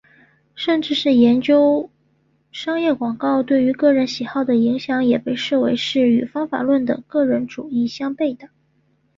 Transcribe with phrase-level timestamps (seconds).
[0.55, 1.91] 甚至是研究
[2.51, 8.49] 商业广告对于个人喜好的影响也被视为是与方法论的个人主义相背的。